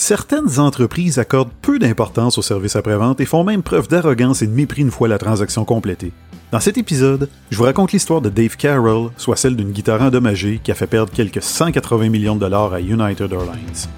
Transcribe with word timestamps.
Certaines 0.00 0.60
entreprises 0.60 1.18
accordent 1.18 1.50
peu 1.60 1.80
d'importance 1.80 2.38
au 2.38 2.42
service 2.42 2.76
après-vente 2.76 3.20
et 3.20 3.24
font 3.24 3.42
même 3.42 3.64
preuve 3.64 3.88
d'arrogance 3.88 4.42
et 4.42 4.46
de 4.46 4.52
mépris 4.52 4.82
une 4.82 4.92
fois 4.92 5.08
la 5.08 5.18
transaction 5.18 5.64
complétée. 5.64 6.12
Dans 6.52 6.60
cet 6.60 6.78
épisode, 6.78 7.28
je 7.50 7.56
vous 7.56 7.64
raconte 7.64 7.90
l'histoire 7.90 8.20
de 8.20 8.28
Dave 8.28 8.56
Carroll, 8.56 9.10
soit 9.16 9.34
celle 9.34 9.56
d'une 9.56 9.72
guitare 9.72 10.00
endommagée 10.00 10.60
qui 10.62 10.70
a 10.70 10.76
fait 10.76 10.86
perdre 10.86 11.12
quelques 11.12 11.42
180 11.42 12.10
millions 12.10 12.36
de 12.36 12.40
dollars 12.40 12.74
à 12.74 12.80
United 12.80 13.32
Airlines. 13.32 13.88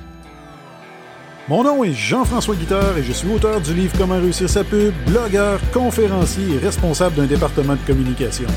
Mon 1.51 1.65
nom 1.65 1.85
est 1.85 1.93
Jean-François 1.93 2.55
Guitard 2.55 2.97
et 2.97 3.03
je 3.03 3.13
suis 3.13 3.29
auteur 3.31 3.61
du 3.61 3.75
livre 3.75 3.93
Comment 3.99 4.17
réussir 4.17 4.49
sa 4.49 4.65
pub, 4.65 4.95
blogueur, 5.07 5.61
conférencier 5.71 6.55
et 6.55 6.59
responsable 6.65 7.17
d'un 7.17 7.27
département 7.27 7.75
de 7.75 7.87
communication. 7.87 8.49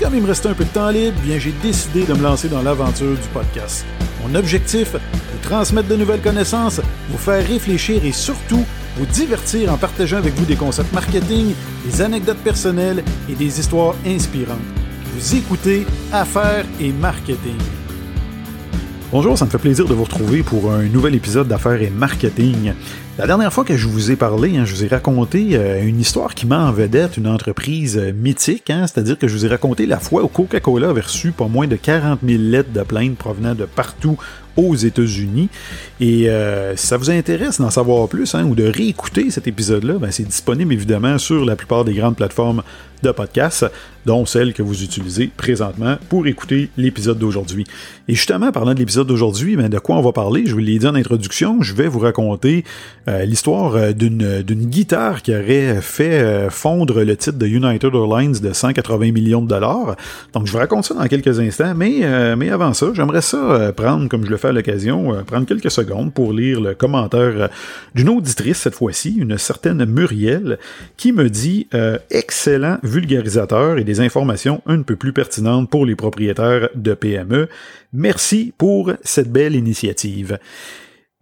Comme 0.00 0.14
il 0.14 0.22
me 0.22 0.28
restait 0.28 0.48
un 0.48 0.54
peu 0.54 0.64
de 0.64 0.70
temps 0.70 0.88
libre, 0.88 1.20
bien 1.22 1.38
j'ai 1.38 1.52
décidé 1.62 2.06
de 2.06 2.14
me 2.14 2.22
lancer 2.22 2.48
dans 2.48 2.62
l'aventure 2.62 3.10
du 3.16 3.28
podcast. 3.34 3.84
Mon 4.22 4.34
objectif, 4.34 4.94
vous 4.94 5.38
transmettre 5.42 5.88
de 5.88 5.96
nouvelles 5.96 6.22
connaissances, 6.22 6.80
vous 7.10 7.18
faire 7.18 7.46
réfléchir 7.46 8.02
et 8.02 8.12
surtout 8.12 8.64
vous 8.96 9.04
divertir 9.04 9.70
en 9.70 9.76
partageant 9.76 10.16
avec 10.16 10.32
vous 10.36 10.46
des 10.46 10.56
concepts 10.56 10.90
marketing, 10.94 11.52
des 11.84 12.00
anecdotes 12.00 12.38
personnelles 12.38 13.04
et 13.28 13.34
des 13.34 13.60
histoires 13.60 13.94
inspirantes. 14.06 14.56
Vous 15.14 15.36
écoutez 15.36 15.86
Affaires 16.12 16.64
et 16.80 16.92
Marketing. 16.92 17.58
Bonjour, 19.12 19.36
ça 19.36 19.44
me 19.44 19.50
fait 19.50 19.58
plaisir 19.58 19.84
de 19.84 19.92
vous 19.92 20.04
retrouver 20.04 20.42
pour 20.42 20.72
un 20.72 20.84
nouvel 20.84 21.14
épisode 21.14 21.46
d'Affaires 21.46 21.82
et 21.82 21.90
Marketing. 21.90 22.72
La 23.20 23.26
dernière 23.26 23.52
fois 23.52 23.66
que 23.66 23.76
je 23.76 23.86
vous 23.86 24.10
ai 24.10 24.16
parlé, 24.16 24.56
hein, 24.56 24.64
je 24.64 24.74
vous 24.74 24.82
ai 24.82 24.88
raconté 24.88 25.48
euh, 25.52 25.84
une 25.84 26.00
histoire 26.00 26.34
qui 26.34 26.46
m'a 26.46 26.66
en 26.66 26.72
vedette 26.72 27.18
une 27.18 27.28
entreprise 27.28 27.98
euh, 27.98 28.14
mythique, 28.14 28.70
hein, 28.70 28.86
c'est-à-dire 28.86 29.18
que 29.18 29.28
je 29.28 29.34
vous 29.34 29.44
ai 29.44 29.48
raconté 29.50 29.84
la 29.84 30.00
fois 30.00 30.24
où 30.24 30.28
Coca-Cola 30.28 30.88
avait 30.88 31.02
reçu 31.02 31.30
pas 31.30 31.46
moins 31.46 31.66
de 31.66 31.76
40 31.76 32.20
000 32.26 32.42
lettres 32.42 32.72
de 32.72 32.80
plaintes 32.80 33.18
provenant 33.18 33.54
de 33.54 33.66
partout 33.66 34.16
aux 34.56 34.74
États-Unis. 34.74 35.48
Et 36.00 36.30
euh, 36.30 36.76
si 36.76 36.86
ça 36.86 36.96
vous 36.96 37.10
intéresse 37.10 37.60
d'en 37.60 37.70
savoir 37.70 38.08
plus 38.08 38.34
hein, 38.34 38.44
ou 38.44 38.54
de 38.54 38.64
réécouter 38.64 39.30
cet 39.30 39.46
épisode-là, 39.46 39.94
ben, 39.94 40.10
c'est 40.10 40.24
disponible 40.24 40.72
évidemment 40.72 41.18
sur 41.18 41.44
la 41.44 41.56
plupart 41.56 41.84
des 41.84 41.94
grandes 41.94 42.16
plateformes 42.16 42.62
de 43.02 43.12
podcast, 43.12 43.64
dont 44.04 44.26
celle 44.26 44.52
que 44.52 44.62
vous 44.62 44.82
utilisez 44.82 45.30
présentement 45.34 45.96
pour 46.10 46.26
écouter 46.26 46.68
l'épisode 46.76 47.18
d'aujourd'hui. 47.18 47.64
Et 48.08 48.14
justement, 48.14 48.52
parlant 48.52 48.74
de 48.74 48.78
l'épisode 48.78 49.06
d'aujourd'hui, 49.06 49.56
ben, 49.56 49.70
de 49.70 49.78
quoi 49.78 49.96
on 49.96 50.02
va 50.02 50.12
parler, 50.12 50.44
je 50.46 50.52
vous 50.52 50.58
l'ai 50.58 50.78
dit 50.78 50.86
en 50.86 50.94
introduction, 50.94 51.62
je 51.62 51.74
vais 51.74 51.86
vous 51.86 51.98
raconter 51.98 52.64
euh, 53.08 53.24
l'histoire 53.24 53.74
euh, 53.76 53.92
d'une, 53.92 54.42
guitare 54.42 55.22
qui 55.22 55.34
aurait 55.34 55.80
fait 55.80 56.50
fondre 56.50 57.02
le 57.02 57.16
titre 57.16 57.38
de 57.38 57.46
United 57.46 57.94
Airlines 57.94 58.32
de 58.32 58.52
180 58.52 59.12
millions 59.12 59.42
de 59.42 59.48
dollars. 59.48 59.96
Donc 60.34 60.46
je 60.46 60.52
vous 60.52 60.58
raconte 60.58 60.84
ça 60.84 60.94
dans 60.94 61.06
quelques 61.06 61.40
instants, 61.40 61.74
mais, 61.74 62.36
mais 62.36 62.50
avant 62.50 62.74
ça, 62.74 62.86
j'aimerais 62.94 63.22
ça 63.22 63.72
prendre, 63.72 64.08
comme 64.08 64.24
je 64.24 64.30
le 64.30 64.36
fais 64.40 64.48
à 64.48 64.52
l'occasion, 64.52 65.22
prendre 65.24 65.46
quelques 65.46 65.70
secondes 65.70 66.12
pour 66.12 66.32
lire 66.32 66.60
le 66.60 66.74
commentaire 66.74 67.50
d'une 67.94 68.08
auditrice 68.08 68.58
cette 68.58 68.74
fois-ci, 68.74 69.16
une 69.18 69.38
certaine 69.38 69.84
Muriel, 69.84 70.58
qui 70.96 71.12
me 71.12 71.28
dit 71.28 71.68
excellent 72.10 72.78
vulgarisateur 72.82 73.78
et 73.78 73.84
des 73.84 74.00
informations 74.00 74.62
un 74.66 74.82
peu 74.82 74.96
plus 74.96 75.12
pertinentes 75.12 75.70
pour 75.70 75.86
les 75.86 75.96
propriétaires 75.96 76.68
de 76.74 76.94
PME. 76.94 77.48
Merci 77.92 78.52
pour 78.56 78.92
cette 79.02 79.30
belle 79.30 79.54
initiative. 79.54 80.38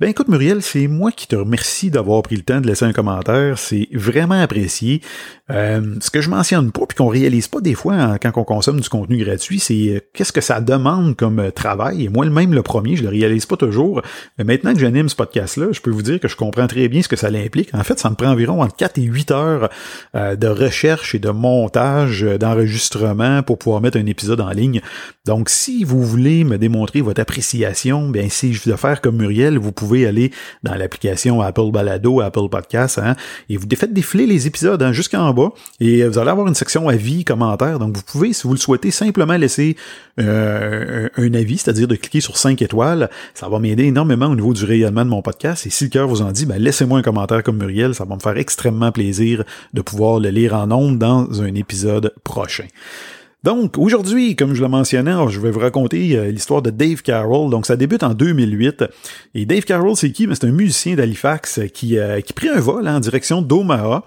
Ben 0.01 0.11
écoute 0.11 0.29
Muriel, 0.29 0.63
c'est 0.63 0.87
moi 0.87 1.11
qui 1.11 1.27
te 1.27 1.35
remercie 1.35 1.91
d'avoir 1.91 2.23
pris 2.23 2.37
le 2.37 2.43
temps 2.43 2.61
de 2.61 2.69
laisser 2.69 2.85
un 2.85 2.93
commentaire, 2.93 3.59
c'est 3.59 3.89
vraiment 3.93 4.41
apprécié. 4.41 5.03
Euh, 5.51 5.97
ce 6.01 6.13
que 6.13 6.21
je 6.21 6.31
mentionne 6.31 6.71
pas 6.71 6.87
puis 6.87 6.97
qu'on 6.97 7.09
réalise 7.09 7.49
pas 7.49 7.61
des 7.61 7.75
fois 7.75 8.17
quand 8.23 8.31
on 8.37 8.45
consomme 8.45 8.79
du 8.79 8.89
contenu 8.89 9.17
gratuit, 9.25 9.59
c'est 9.59 9.89
euh, 9.89 10.01
qu'est-ce 10.13 10.31
que 10.31 10.41
ça 10.41 10.61
demande 10.61 11.17
comme 11.17 11.41
euh, 11.41 11.51
travail? 11.51 12.05
Et 12.05 12.09
moi 12.11 12.25
le 12.25 12.31
même 12.31 12.55
le 12.55 12.63
premier, 12.63 12.95
je 12.95 13.03
le 13.03 13.09
réalise 13.09 13.45
pas 13.45 13.57
toujours. 13.57 14.03
Mais 14.37 14.45
maintenant 14.45 14.73
que 14.73 14.79
j'anime 14.79 15.09
ce 15.09 15.17
podcast-là, 15.17 15.73
je 15.73 15.81
peux 15.81 15.91
vous 15.91 16.03
dire 16.03 16.21
que 16.21 16.29
je 16.29 16.37
comprends 16.37 16.69
très 16.69 16.87
bien 16.87 17.03
ce 17.03 17.09
que 17.09 17.17
ça 17.17 17.27
implique. 17.27 17.75
En 17.75 17.83
fait, 17.83 17.99
ça 17.99 18.09
me 18.09 18.15
prend 18.15 18.29
environ 18.29 18.63
entre 18.63 18.77
4 18.77 18.99
et 18.99 19.03
8 19.03 19.31
heures 19.33 19.69
de 20.15 20.47
recherche 20.47 21.17
et 21.17 21.19
de 21.19 21.31
montage, 21.31 22.23
d'enregistrement 22.23 23.43
pour 23.43 23.59
pouvoir 23.59 23.81
mettre 23.81 23.99
un 23.99 24.07
épisode 24.07 24.41
en 24.41 24.51
ligne. 24.51 24.81
Donc 25.27 25.49
si 25.51 25.83
vous 25.83 26.03
voulez 26.05 26.45
me 26.45 26.57
démontrer 26.57 27.01
votre 27.01 27.21
appréciation, 27.21 28.09
bien 28.09 28.29
si 28.29 28.55
je 28.55 28.71
veux 28.71 28.77
faire 28.77 29.01
comme 29.01 29.17
Muriel, 29.17 29.59
vous 29.59 29.73
pouvez 29.73 29.88
pouvez 29.89 30.07
aller 30.07 30.31
dans 30.63 30.75
l'application 30.75 31.41
Apple 31.41 31.71
Balado, 31.73 32.21
Apple 32.21 32.49
Podcast, 32.51 32.99
hein, 33.03 33.17
et 33.49 33.57
vous 33.57 33.67
faites 33.75 33.93
défiler 33.93 34.27
les 34.27 34.47
épisodes 34.47 34.83
hein, 34.83 34.93
jusqu'en 34.93 35.33
bas, 35.33 35.51
et 35.81 36.05
vous 36.05 36.19
allez 36.19 36.31
avoir 36.31 36.47
une 36.47 36.55
section 36.55 36.89
avis, 36.89 37.25
commentaires. 37.25 37.79
Donc 37.79 37.97
vous 37.97 38.03
pouvez, 38.03 38.33
si 38.33 38.47
vous 38.47 38.53
le 38.53 38.59
souhaitez, 38.59 38.91
simplement 38.91 39.37
laisser 39.37 39.77
euh, 40.21 41.09
un 41.17 41.35
avis, 41.35 41.59
c'est-à-dire 41.59 41.89
de 41.89 41.97
cliquer 41.97 42.21
sur 42.21 42.37
5 42.37 42.61
étoiles. 42.61 43.09
Ça 43.35 43.49
va 43.49 43.59
m'aider 43.59 43.85
énormément 43.85 44.27
au 44.27 44.35
niveau 44.35 44.53
du 44.53 44.65
rayonnement 44.65 45.05
de 45.05 45.11
mon 45.11 45.23
podcast. 45.23 45.67
Et 45.67 45.71
si 45.71 45.85
le 45.85 45.91
cœur 45.91 46.07
vous 46.07 46.23
en 46.23 46.33
dit, 46.33 46.45
ben, 46.45 46.59
laissez-moi 46.59 46.99
un 46.99 47.03
commentaire 47.03 47.43
comme 47.43 47.57
Muriel, 47.57 47.95
ça 47.95 48.05
va 48.05 48.15
me 48.15 48.21
faire 48.21 48.37
extrêmement 48.37 48.93
plaisir 48.93 49.45
de 49.73 49.81
pouvoir 49.81 50.21
le 50.21 50.29
lire 50.29 50.55
en 50.55 50.71
ondes 50.71 50.99
dans 50.99 51.41
un 51.41 51.55
épisode 51.55 52.13
prochain. 52.25 52.67
Donc, 53.45 53.79
aujourd'hui, 53.79 54.35
comme 54.35 54.55
je 54.55 54.63
le 54.63 54.69
mentionnais, 54.69 55.15
je 55.29 55.39
vais 55.39 55.53
vous 55.53 55.61
raconter 55.61 56.17
euh, 56.17 56.31
l'histoire 56.31 56.61
de 56.61 56.71
Dave 56.71 57.03
Carroll. 57.03 57.51
Donc, 57.51 57.67
ça 57.67 57.77
débute 57.77 58.03
en 58.03 58.13
2008. 58.13 58.85
Et 59.35 59.47
Dave 59.47 59.63
Carroll, 59.63 59.95
c'est 59.95 60.11
qui? 60.11 60.27
Ben, 60.27 60.35
c'est 60.35 60.47
un 60.47 60.53
musicien 60.53 60.97
d'Halifax 60.97 61.61
qui, 61.73 61.99
euh, 61.99 62.21
qui 62.21 62.33
prit 62.33 62.49
un 62.49 62.59
vol 62.59 62.89
en 62.89 62.99
direction 62.99 63.41
d'Omaha. 63.41 64.05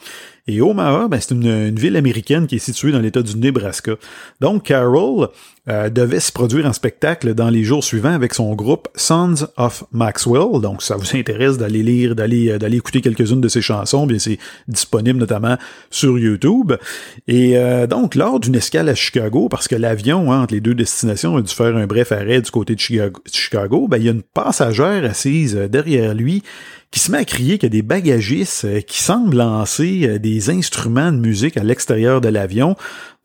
Et 0.47 0.61
Omaha, 0.61 1.07
ben, 1.07 1.19
c'est 1.19 1.33
une, 1.33 1.75
ville 1.75 1.95
américaine 1.95 2.47
qui 2.47 2.55
est 2.55 2.59
située 2.59 2.91
dans 2.91 2.99
l'État 2.99 3.21
du 3.21 3.37
Nebraska. 3.37 3.93
Donc, 4.39 4.63
Carroll 4.63 5.29
euh, 5.69 5.89
devait 5.89 6.19
se 6.19 6.31
produire 6.31 6.65
en 6.65 6.73
spectacle 6.73 7.35
dans 7.35 7.49
les 7.49 7.63
jours 7.63 7.83
suivants 7.83 8.13
avec 8.13 8.33
son 8.33 8.55
groupe 8.55 8.87
Sons 8.95 9.47
of 9.57 9.83
Maxwell. 9.91 10.59
Donc, 10.59 10.81
ça 10.81 10.95
vous 10.95 11.15
intéresse 11.15 11.57
d'aller 11.57 11.83
lire, 11.83 12.15
d'aller, 12.15 12.49
euh, 12.49 12.57
d'aller 12.57 12.77
écouter 12.77 13.01
quelques-unes 13.01 13.41
de 13.41 13.47
ses 13.47 13.61
chansons, 13.61 14.07
bien 14.07 14.17
c'est 14.17 14.39
disponible 14.67 15.19
notamment 15.19 15.57
sur 15.91 16.17
YouTube. 16.17 16.73
Et 17.27 17.57
euh, 17.57 17.85
donc, 17.85 18.15
lors 18.15 18.39
d'une 18.39 18.55
escale 18.55 18.89
à 18.89 18.95
Chicago, 18.95 19.47
parce 19.47 19.67
que 19.67 19.75
l'avion 19.75 20.31
hein, 20.31 20.41
entre 20.41 20.55
les 20.55 20.61
deux 20.61 20.73
destinations 20.73 21.37
a 21.37 21.41
dû 21.41 21.53
faire 21.53 21.77
un 21.77 21.85
bref 21.85 22.11
arrêt 22.11 22.41
du 22.41 22.49
côté 22.49 22.73
de 22.73 22.79
Chicago, 22.79 23.21
Chicago 23.31 23.87
ben, 23.87 23.97
il 23.97 24.03
y 24.05 24.09
a 24.09 24.11
une 24.11 24.23
passagère 24.23 25.05
assise 25.05 25.55
derrière 25.55 26.15
lui 26.15 26.41
qui 26.91 26.99
se 26.99 27.11
met 27.11 27.19
à 27.19 27.25
crier 27.25 27.57
qu'il 27.57 27.67
y 27.67 27.77
a 27.77 27.77
des 27.77 27.81
bagagistes 27.81 28.65
euh, 28.65 28.81
qui 28.81 29.01
semblent 29.01 29.37
lancer 29.37 30.01
euh, 30.03 30.19
des 30.19 30.49
instruments 30.49 31.11
de 31.11 31.17
musique 31.17 31.57
à 31.57 31.63
l'extérieur 31.63 32.19
de 32.21 32.27
l'avion. 32.27 32.75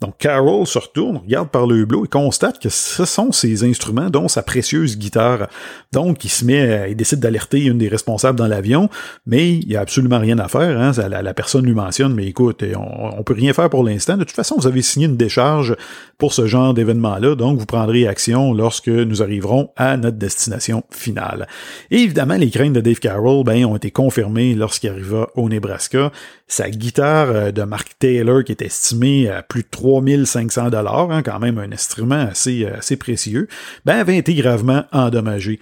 Donc 0.03 0.19
Carol 0.19 0.67
se 0.67 0.79
retourne, 0.79 1.17
regarde 1.17 1.49
par 1.49 1.67
le 1.67 1.79
hublot 1.79 2.05
et 2.05 2.09
constate 2.09 2.59
que 2.61 2.69
ce 2.69 3.07
sont 3.07 3.33
ses 3.33 3.65
instruments, 3.65 4.11
dont 4.11 4.29
sa 4.29 4.43
précieuse 4.43 4.99
guitare. 4.99 5.49
Donc 5.93 6.23
il 6.23 6.29
se 6.29 6.45
met, 6.45 6.91
il 6.91 6.97
décide 6.97 7.19
d'alerter 7.21 7.65
une 7.65 7.79
des 7.79 7.89
responsables 7.89 8.39
dans 8.39 8.47
l'avion, 8.47 8.91
mais 9.25 9.55
il 9.55 9.67
n'y 9.67 9.75
a 9.75 9.81
absolument 9.81 10.19
rien 10.19 10.39
à 10.39 10.49
faire. 10.49 10.79
Hein. 10.79 10.93
La, 11.09 11.33
personne 11.33 11.65
lui 11.65 11.73
mentionne, 11.73 12.15
mais 12.15 12.27
écoute, 12.27 12.63
on, 12.77 13.19
on 13.19 13.23
peut 13.23 13.33
rien 13.33 13.55
faire 13.55 13.71
pour 13.71 13.85
l'instant. 13.85 14.19
De 14.19 14.25
toute 14.25 14.37
façon, 14.37 14.57
vous 14.59 14.67
avez 14.67 14.83
signé 14.83 15.07
une 15.07 15.17
décharge 15.17 15.75
pour 16.19 16.35
ce 16.35 16.47
genre 16.47 16.75
d'événement-là, 16.75 17.35
donc 17.35 17.59
vous 17.59 17.67
prendrez 17.67 18.07
action 18.07 18.53
lorsque 18.53 18.89
nous 18.89 19.23
arriverons 19.23 19.71
à 19.77 19.97
notre 19.97 20.19
destination 20.19 20.85
finale. 20.91 21.47
Et 21.91 22.01
évidemment, 22.01 22.37
les 22.37 22.51
craintes 22.51 22.75
de 22.75 22.81
Dave 22.81 22.99
Carroll 22.99 23.45
ben, 23.45 23.65
ont 23.65 23.77
été 23.77 23.91
confirmées 23.91 24.55
lorsqu'il 24.55 24.91
arriva 24.91 25.29
au 25.37 25.49
Nebraska. 25.49 26.13
Sa 26.49 26.71
guitare 26.71 27.31
euh, 27.31 27.51
de 27.51 27.63
Mark 27.63 27.97
Taylor, 27.99 28.45
qui 28.45 28.53
est 28.53 28.63
estimée 28.63 29.29
à 29.29 29.43
plus 29.43 29.63
de 29.63 29.69
3500 29.71 30.71
dollars, 30.71 31.11
hein, 31.11 31.23
quand 31.23 31.41
même 31.41 31.59
un 31.59 31.73
instrument 31.73 32.29
assez, 32.31 32.65
euh, 32.65 32.79
assez 32.79 32.97
précieux, 32.97 33.49
ben, 33.85 33.99
avait 33.99 34.17
été 34.17 34.33
gravement 34.35 34.85
endommagé. 34.93 35.59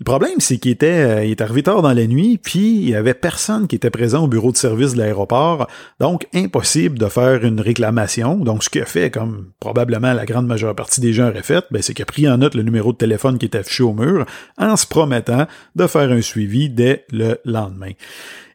Le 0.00 0.04
problème, 0.04 0.38
c'est 0.38 0.56
qu'il 0.56 0.70
était, 0.70 0.86
euh, 0.86 1.24
il 1.26 1.32
est 1.32 1.42
arrivé 1.42 1.62
tard 1.62 1.82
dans 1.82 1.92
la 1.92 2.06
nuit, 2.06 2.38
puis 2.38 2.78
il 2.78 2.88
y 2.88 2.94
avait 2.94 3.12
personne 3.12 3.68
qui 3.68 3.76
était 3.76 3.90
présent 3.90 4.24
au 4.24 4.28
bureau 4.28 4.50
de 4.50 4.56
service 4.56 4.94
de 4.94 4.98
l'aéroport, 4.98 5.66
donc 6.00 6.26
impossible 6.34 6.98
de 6.98 7.06
faire 7.06 7.44
une 7.44 7.60
réclamation. 7.60 8.36
Donc, 8.36 8.64
ce 8.64 8.70
qu'il 8.70 8.80
a 8.80 8.86
fait, 8.86 9.10
comme 9.10 9.50
probablement 9.60 10.14
la 10.14 10.24
grande 10.24 10.46
majeure 10.46 10.74
partie 10.74 11.02
des 11.02 11.12
gens 11.12 11.28
auraient 11.28 11.42
fait, 11.42 11.66
ben, 11.70 11.82
c'est 11.82 11.92
qu'il 11.92 12.02
a 12.02 12.06
pris 12.06 12.26
en 12.26 12.38
note 12.38 12.54
le 12.54 12.62
numéro 12.62 12.92
de 12.92 12.96
téléphone 12.96 13.38
qui 13.38 13.44
était 13.44 13.58
affiché 13.58 13.82
au 13.82 13.92
mur, 13.92 14.24
en 14.56 14.74
se 14.78 14.86
promettant 14.86 15.46
de 15.76 15.86
faire 15.86 16.10
un 16.10 16.22
suivi 16.22 16.70
dès 16.70 17.04
le 17.10 17.38
lendemain. 17.44 17.92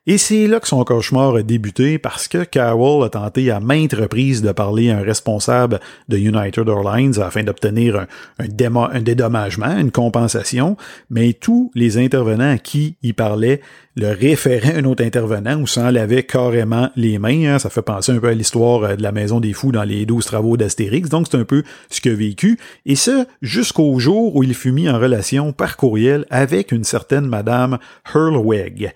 Et 0.08 0.20
c'est 0.20 0.46
là 0.46 0.60
que 0.60 0.68
son 0.68 0.84
cauchemar 0.84 1.36
a 1.36 1.42
débuté 1.42 1.98
parce 1.98 2.28
que 2.28 2.44
Carroll 2.44 3.04
a 3.04 3.10
tenté 3.10 3.50
à 3.50 3.60
maintes 3.60 3.94
reprises 3.94 4.44
de 4.44 4.52
parler 4.52 4.92
à 4.92 5.00
un 5.00 5.02
responsable 5.02 5.80
de 6.10 6.18
United 6.18 6.68
Airlines 6.68 7.20
afin 7.20 7.42
d'obtenir 7.42 8.06
un, 8.38 9.00
dédommagement, 9.02 9.76
une 9.80 9.90
compensation, 9.90 10.78
mais 11.10 11.34
tous 11.34 11.72
les 11.74 11.98
intervenants 11.98 12.52
à 12.52 12.60
qui 12.60 12.98
il 13.02 13.16
parlait 13.16 13.62
le 13.96 14.10
référaient 14.10 14.76
à 14.76 14.78
un 14.78 14.84
autre 14.84 15.04
intervenant 15.04 15.60
ou 15.60 15.66
s'en 15.66 15.90
lavaient 15.90 16.22
carrément 16.22 16.92
les 16.96 17.18
mains. 17.18 17.56
Hein. 17.56 17.60
Ça 17.60 17.72
fait 17.72 17.82
penser 17.82 18.12
un 18.12 18.20
peu 18.20 18.28
à 18.28 18.34
l'histoire 18.34 18.84
euh, 18.84 18.96
de 18.96 19.02
la 19.02 19.12
Maison 19.12 19.40
des 19.40 19.54
Fous 19.54 19.72
dans 19.72 19.84
les 19.84 20.06
douze 20.06 20.26
travaux 20.26 20.56
d'Astérix. 20.56 21.10
Donc 21.10 21.28
c'est 21.32 21.38
un 21.38 21.46
peu 21.46 21.64
ce 21.90 22.00
qu'il 22.00 22.12
a 22.12 22.16
vécu. 22.16 22.60
Et 22.86 22.96
ce, 22.96 23.26
jusqu'au 23.42 23.98
jour 23.98 24.36
où 24.36 24.44
il 24.44 24.54
fut 24.54 24.72
mis 24.72 24.88
en 24.88 25.00
relation 25.00 25.52
par 25.52 25.78
courriel 25.78 26.26
avec 26.30 26.72
une 26.72 26.84
certaine 26.84 27.26
Madame 27.26 27.80
Hurlweg. 28.14 28.94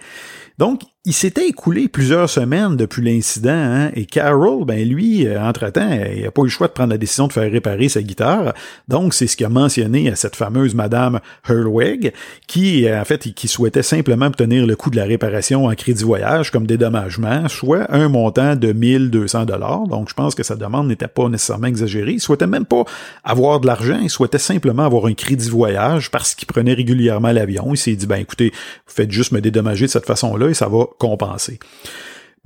Donc, 0.60 0.82
il 1.06 1.14
s'était 1.14 1.48
écoulé 1.48 1.88
plusieurs 1.88 2.30
semaines 2.30 2.76
depuis 2.76 3.02
l'incident, 3.02 3.50
hein, 3.50 3.92
et 3.96 4.06
Carol, 4.06 4.66
ben 4.66 4.86
lui, 4.86 5.26
euh, 5.26 5.42
entre-temps, 5.42 5.90
il 5.90 6.24
n'a 6.24 6.32
pas 6.32 6.42
eu 6.42 6.46
le 6.46 6.50
choix 6.50 6.68
de 6.68 6.74
prendre 6.74 6.90
la 6.90 6.98
décision 6.98 7.28
de 7.28 7.32
faire 7.32 7.50
réparer 7.50 7.88
sa 7.88 8.02
guitare. 8.02 8.54
Donc, 8.90 9.14
c'est 9.14 9.26
ce 9.26 9.38
qu'il 9.38 9.46
a 9.46 9.50
mentionné 9.50 10.10
à 10.12 10.18
cette 10.18 10.36
fameuse 10.36 10.76
Madame 10.76 11.22
Hurweg, 11.48 12.12
qui, 12.46 12.86
euh, 12.86 13.00
en 13.00 13.06
fait, 13.06 13.34
qui 13.34 13.48
souhaitait 13.48 13.84
simplement 13.84 14.26
obtenir 14.26 14.68
le 14.68 14.76
coût 14.76 14.90
de 14.90 14.98
la 14.98 15.06
réparation 15.06 15.68
en 15.68 15.74
crédit 15.76 16.04
voyage 16.04 16.52
comme 16.52 16.68
dédommagement, 16.68 17.48
soit 17.48 17.90
un 17.96 18.10
montant 18.10 18.58
de 18.58 18.74
1200 18.74 19.46
dollars. 19.46 19.88
Donc, 19.88 20.10
je 20.10 20.14
pense 20.14 20.36
que 20.36 20.44
sa 20.44 20.58
demande 20.58 20.90
n'était 20.90 21.08
pas 21.08 21.30
nécessairement 21.30 21.68
exagérée. 21.68 22.12
Il 22.12 22.20
souhaitait 22.20 22.48
même 22.48 22.66
pas 22.66 22.84
avoir 23.24 23.62
de 23.62 23.68
l'argent, 23.68 24.00
il 24.02 24.10
souhaitait 24.10 24.38
simplement 24.38 24.84
avoir 24.84 25.06
un 25.06 25.14
crédit 25.14 25.50
voyage 25.50 26.12
parce 26.12 26.36
qu'il 26.36 26.48
prenait 26.48 26.74
régulièrement 26.74 27.32
l'avion. 27.32 27.74
Il 27.74 27.78
s'est 27.78 27.96
dit, 27.96 28.06
ben 28.06 28.18
écoutez, 28.18 28.52
vous 28.52 28.94
faites 28.94 29.12
juste 29.12 29.32
me 29.32 29.40
dédommager 29.40 29.86
de 29.86 29.92
cette 29.92 30.06
façon-là 30.06 30.49
ça 30.54 30.68
va 30.68 30.86
compenser. 30.98 31.60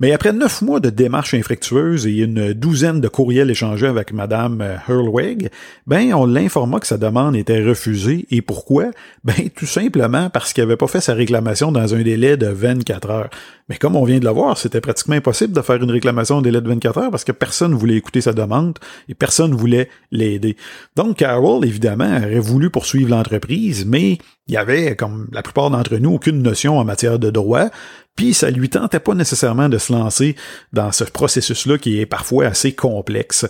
Mais 0.00 0.12
après 0.12 0.32
neuf 0.32 0.60
mois 0.60 0.80
de 0.80 0.90
démarches 0.90 1.34
infructueuses 1.34 2.06
et 2.06 2.16
une 2.16 2.52
douzaine 2.52 3.00
de 3.00 3.06
courriels 3.06 3.50
échangés 3.50 3.86
avec 3.86 4.12
Madame 4.12 4.60
euh, 4.60 4.76
Hurlweg, 4.88 5.50
ben 5.86 6.12
on 6.14 6.26
l'informa 6.26 6.80
que 6.80 6.86
sa 6.86 6.98
demande 6.98 7.36
était 7.36 7.62
refusée. 7.62 8.26
Et 8.30 8.42
pourquoi? 8.42 8.86
Ben 9.22 9.48
tout 9.54 9.66
simplement 9.66 10.30
parce 10.30 10.52
qu'il 10.52 10.64
n'avait 10.64 10.76
pas 10.76 10.88
fait 10.88 11.00
sa 11.00 11.14
réclamation 11.14 11.70
dans 11.70 11.94
un 11.94 12.02
délai 12.02 12.36
de 12.36 12.48
24 12.48 13.10
heures. 13.10 13.30
Mais 13.68 13.76
comme 13.76 13.94
on 13.96 14.04
vient 14.04 14.18
de 14.18 14.24
le 14.24 14.30
voir, 14.32 14.58
c'était 14.58 14.80
pratiquement 14.80 15.14
impossible 15.14 15.54
de 15.54 15.62
faire 15.62 15.82
une 15.82 15.90
réclamation 15.90 16.36
en 16.36 16.42
délai 16.42 16.60
de 16.60 16.68
24 16.68 16.98
heures 16.98 17.10
parce 17.10 17.24
que 17.24 17.32
personne 17.32 17.70
ne 17.70 17.76
voulait 17.76 17.96
écouter 17.96 18.20
sa 18.20 18.32
demande 18.32 18.78
et 19.08 19.14
personne 19.14 19.52
ne 19.52 19.56
voulait 19.56 19.88
l'aider. 20.10 20.56
Donc 20.96 21.18
Carol, 21.18 21.64
évidemment, 21.64 22.16
aurait 22.16 22.40
voulu 22.40 22.68
poursuivre 22.68 23.10
l'entreprise, 23.10 23.86
mais 23.86 24.18
il 24.46 24.56
avait, 24.56 24.94
comme 24.96 25.28
la 25.32 25.42
plupart 25.42 25.70
d'entre 25.70 25.96
nous, 25.96 26.12
aucune 26.12 26.42
notion 26.42 26.78
en 26.78 26.84
matière 26.84 27.18
de 27.18 27.30
droit, 27.30 27.68
puis 28.16 28.34
ça 28.34 28.50
lui 28.50 28.68
tentait 28.68 29.00
pas 29.00 29.14
nécessairement 29.14 29.68
de 29.68 29.78
se 29.78 29.92
lancer 29.92 30.36
dans 30.72 30.92
ce 30.92 31.04
processus-là 31.04 31.78
qui 31.78 31.98
est 31.98 32.06
parfois 32.06 32.46
assez 32.46 32.72
complexe. 32.72 33.46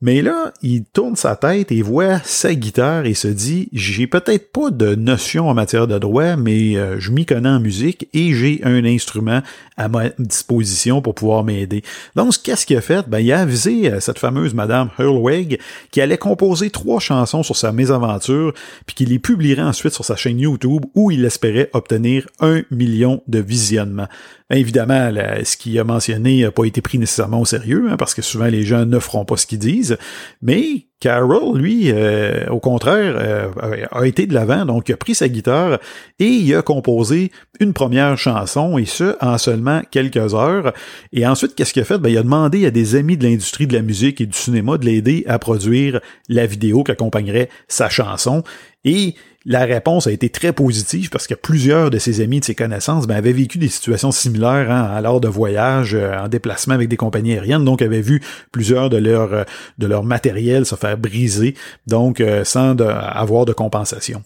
Mais 0.00 0.20
là, 0.20 0.52
il 0.60 0.84
tourne 0.84 1.16
sa 1.16 1.34
tête 1.34 1.72
et 1.72 1.80
voit 1.80 2.18
sa 2.24 2.54
guitare 2.54 3.06
et 3.06 3.14
se 3.14 3.28
dit 3.28 3.70
j'ai 3.72 4.06
peut-être 4.06 4.52
pas 4.52 4.70
de 4.70 4.94
notion 4.94 5.48
en 5.48 5.54
matière 5.54 5.86
de 5.86 5.98
droit, 5.98 6.36
mais 6.36 6.76
euh, 6.76 7.00
je 7.00 7.10
m'y 7.10 7.24
connais 7.24 7.48
en 7.48 7.60
musique 7.60 8.08
et 8.12 8.34
j'ai 8.34 8.60
un 8.64 8.84
instrument 8.84 9.40
à 9.76 9.88
ma 9.88 10.10
disposition 10.18 11.02
pour 11.02 11.14
pouvoir 11.14 11.44
m'aider. 11.44 11.82
Donc, 12.14 12.34
qu'est-ce 12.42 12.66
qu'il 12.66 12.76
a 12.76 12.80
fait? 12.80 13.08
Ben, 13.08 13.18
il 13.18 13.32
a 13.32 13.40
avisé 13.40 13.90
euh, 13.90 14.00
cette 14.00 14.18
fameuse 14.18 14.54
Madame 14.54 14.90
Hurlweg 14.98 15.58
qui 15.90 16.00
allait 16.00 16.18
composer 16.18 16.70
trois 16.70 17.00
chansons 17.00 17.42
sur 17.42 17.56
sa 17.56 17.72
mésaventure, 17.72 18.54
puis 18.86 18.94
qu'il 18.94 19.08
les 19.08 19.18
publierait 19.18 19.62
ensuite 19.62 19.92
sur 19.92 20.04
sa 20.04 20.16
chaîne 20.16 20.38
YouTube 20.38 20.84
où 20.94 21.10
il 21.10 21.24
espérait 21.24 21.70
obtenir 21.72 22.26
un 22.40 22.62
million 22.70 23.22
de 23.26 23.40
visionnements. 23.40 24.08
Évidemment, 24.50 25.10
ce 25.44 25.56
qu'il 25.56 25.78
a 25.78 25.84
mentionné 25.84 26.42
n'a 26.42 26.50
pas 26.50 26.64
été 26.64 26.80
pris 26.80 26.98
nécessairement 26.98 27.40
au 27.40 27.46
sérieux, 27.46 27.88
hein, 27.90 27.96
parce 27.96 28.14
que 28.14 28.22
souvent 28.22 28.46
les 28.46 28.62
gens 28.62 28.84
ne 28.84 28.98
feront 28.98 29.24
pas 29.24 29.36
ce 29.36 29.46
qu'ils 29.46 29.58
disent. 29.58 29.96
Mais 30.42 30.86
Carol, 31.00 31.58
lui, 31.58 31.90
euh, 31.92 32.46
au 32.48 32.60
contraire, 32.60 33.14
euh, 33.18 33.48
a 33.90 34.06
été 34.06 34.26
de 34.26 34.32
l'avant, 34.32 34.64
donc 34.64 34.88
il 34.88 34.92
a 34.92 34.96
pris 34.96 35.14
sa 35.14 35.28
guitare 35.28 35.78
et 36.18 36.26
il 36.26 36.54
a 36.54 36.62
composé 36.62 37.30
une 37.60 37.72
première 37.72 38.16
chanson, 38.16 38.78
et 38.78 38.86
ce, 38.86 39.16
en 39.20 39.36
seulement 39.36 39.82
quelques 39.90 40.34
heures. 40.34 40.72
Et 41.12 41.26
ensuite, 41.26 41.54
qu'est-ce 41.54 41.72
qu'il 41.72 41.82
a 41.82 41.84
fait? 41.84 41.98
Ben, 41.98 42.08
il 42.08 42.16
a 42.16 42.22
demandé 42.22 42.64
à 42.64 42.70
des 42.70 42.94
amis 42.94 43.16
de 43.16 43.24
l'industrie 43.24 43.66
de 43.66 43.74
la 43.74 43.82
musique 43.82 44.20
et 44.20 44.26
du 44.26 44.36
cinéma 44.36 44.78
de 44.78 44.86
l'aider 44.86 45.24
à 45.26 45.38
produire 45.38 46.00
la 46.28 46.46
vidéo 46.46 46.84
qui 46.84 46.92
accompagnerait 46.92 47.50
sa 47.68 47.88
chanson. 47.88 48.42
Et 48.84 49.14
la 49.46 49.64
réponse 49.64 50.06
a 50.06 50.10
été 50.10 50.30
très 50.30 50.52
positive 50.52 51.10
parce 51.10 51.26
que 51.26 51.34
plusieurs 51.34 51.90
de 51.90 51.98
ses 51.98 52.20
amis, 52.22 52.40
de 52.40 52.44
ses 52.44 52.54
connaissances, 52.54 53.06
ben, 53.06 53.16
avaient 53.16 53.32
vécu 53.32 53.58
des 53.58 53.68
situations 53.68 54.10
similaires 54.10 54.70
hein, 54.70 54.84
à 54.84 55.00
l'heure 55.00 55.20
de 55.20 55.28
voyage, 55.28 55.94
euh, 55.94 56.18
en 56.18 56.28
déplacement 56.28 56.74
avec 56.74 56.88
des 56.88 56.96
compagnies 56.96 57.34
aériennes, 57.34 57.64
donc 57.64 57.82
avaient 57.82 58.00
vu 58.00 58.22
plusieurs 58.52 58.88
de 58.88 58.96
leur 58.96 59.34
euh, 59.34 59.44
de 59.78 59.86
leur 59.86 60.02
matériel 60.02 60.64
se 60.64 60.76
faire 60.76 60.96
briser, 60.96 61.54
donc 61.86 62.20
euh, 62.20 62.44
sans 62.44 62.80
avoir 62.80 63.44
de 63.44 63.52
compensation. 63.52 64.22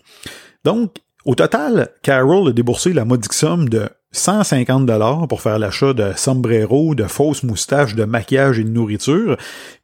Donc, 0.65 0.97
au 1.25 1.35
total, 1.35 1.89
Carol 2.03 2.49
a 2.49 2.53
déboursé 2.53 2.93
la 2.93 3.05
modique 3.05 3.33
somme 3.33 3.69
de 3.69 3.89
150 4.13 4.87
dollars 4.87 5.29
pour 5.29 5.43
faire 5.43 5.59
l'achat 5.59 5.93
de 5.93 6.13
sombrero, 6.17 6.95
de 6.95 7.05
fausses 7.05 7.43
moustaches, 7.43 7.95
de 7.95 8.05
maquillage 8.05 8.59
et 8.59 8.65
de 8.65 8.71
nourriture. 8.71 9.37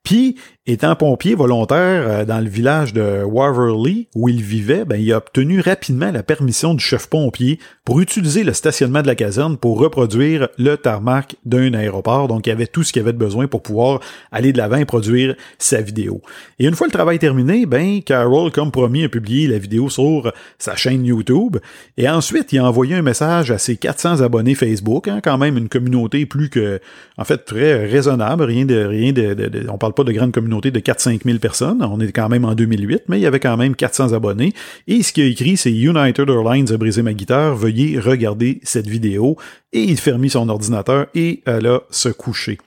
Puis, 0.02 0.36
étant 0.66 0.96
pompier 0.96 1.34
volontaire 1.34 2.08
euh, 2.08 2.24
dans 2.24 2.40
le 2.40 2.48
village 2.48 2.94
de 2.94 3.22
Waverly, 3.22 4.08
où 4.14 4.30
il 4.30 4.42
vivait, 4.42 4.86
ben, 4.86 4.96
il 4.96 5.12
a 5.12 5.18
obtenu 5.18 5.60
rapidement 5.60 6.10
la 6.10 6.22
permission 6.22 6.72
du 6.72 6.82
chef 6.82 7.06
pompier 7.08 7.58
pour 7.84 8.00
utiliser 8.00 8.44
le 8.44 8.54
stationnement 8.54 9.02
de 9.02 9.06
la 9.06 9.14
caserne 9.14 9.58
pour 9.58 9.78
reproduire 9.78 10.48
le 10.56 10.76
tarmac 10.76 11.36
d'un 11.44 11.74
aéroport. 11.74 12.28
Donc, 12.28 12.46
il 12.46 12.50
avait 12.50 12.66
tout 12.66 12.82
ce 12.82 12.94
qu'il 12.94 13.02
avait 13.02 13.12
besoin 13.12 13.46
pour 13.46 13.62
pouvoir 13.62 14.00
aller 14.32 14.52
de 14.52 14.58
l'avant 14.58 14.76
et 14.76 14.86
produire 14.86 15.36
sa 15.58 15.82
vidéo. 15.82 16.22
Et 16.58 16.64
une 16.64 16.74
fois 16.74 16.86
le 16.86 16.92
travail 16.92 17.18
terminé, 17.18 17.66
ben, 17.66 18.00
Carol, 18.00 18.50
comme 18.50 18.70
promis, 18.70 19.04
a 19.04 19.10
publié 19.10 19.46
la 19.48 19.58
vidéo 19.58 19.90
sur 19.90 20.32
sa 20.58 20.76
chaîne 20.76 21.04
YouTube. 21.04 21.58
Et 21.98 22.08
ensuite, 22.08 22.54
il 22.54 22.60
a 22.60 22.64
envoyé 22.64 22.94
un 22.94 23.02
message 23.02 23.50
à 23.50 23.58
ses 23.58 23.76
400 23.76 24.22
abonnés 24.22 24.54
Facebook, 24.54 25.08
hein, 25.08 25.20
quand 25.22 25.36
même 25.36 25.58
une 25.58 25.68
communauté 25.68 26.24
plus 26.24 26.48
que, 26.48 26.80
en 27.18 27.24
fait, 27.24 27.44
très 27.44 27.84
raisonnable, 27.86 28.44
rien 28.44 28.64
de, 28.64 28.82
rien 28.82 29.12
de, 29.12 29.66
on 29.68 29.76
parle 29.76 29.92
pas 29.92 30.04
de 30.04 30.12
grande 30.12 30.32
communauté 30.32 30.53
de 30.60 30.80
4-5 30.80 31.24
000 31.24 31.38
personnes, 31.38 31.82
on 31.82 32.00
est 32.00 32.12
quand 32.12 32.28
même 32.28 32.44
en 32.44 32.54
2008, 32.54 33.02
mais 33.08 33.18
il 33.18 33.22
y 33.22 33.26
avait 33.26 33.40
quand 33.40 33.56
même 33.56 33.74
400 33.74 34.12
abonnés. 34.12 34.52
Et 34.86 35.02
ce 35.02 35.12
qu'il 35.12 35.24
a 35.24 35.26
écrit, 35.26 35.56
c'est 35.56 35.72
United 35.72 36.28
Airlines 36.28 36.72
a 36.72 36.76
brisé 36.76 37.02
ma 37.02 37.12
guitare, 37.12 37.54
veuillez 37.54 37.98
regarder 37.98 38.60
cette 38.62 38.86
vidéo. 38.86 39.36
Et 39.72 39.82
il 39.82 39.98
fermit 39.98 40.30
son 40.30 40.48
ordinateur 40.48 41.06
et 41.14 41.42
alla 41.46 41.82
se 41.90 42.08
coucher. 42.08 42.58